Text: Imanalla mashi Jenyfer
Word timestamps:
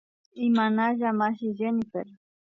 Imanalla 0.47 1.09
mashi 1.19 1.47
Jenyfer 1.57 2.07